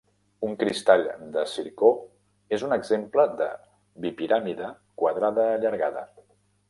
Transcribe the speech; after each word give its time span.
Un 0.45 0.53
cristall 0.61 1.03
de 1.35 1.43
zircó 1.51 1.91
és 2.57 2.65
un 2.69 2.73
exemple 2.77 3.25
de 3.43 3.51
bipiràmide 4.07 4.71
quadrada 5.03 5.47
allargada. 5.59 6.03